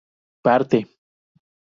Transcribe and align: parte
parte 0.41 0.79